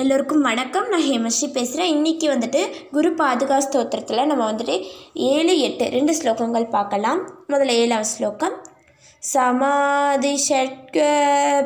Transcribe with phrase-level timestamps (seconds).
[0.00, 2.60] எல்லோருக்கும் வணக்கம் நான் ஹேமஸ்ரீ பேசுகிறேன் இன்றைக்கி வந்துட்டு
[2.96, 4.74] குரு பாதுகா ஸ்தோத்திரத்தில் நம்ம வந்துட்டு
[5.30, 7.20] ஏழு எட்டு ரெண்டு ஸ்லோகங்கள் பார்க்கலாம்
[7.52, 8.54] முதல்ல ஏழாவது ஸ்லோகம்
[9.32, 11.06] சமாதி ஷட்க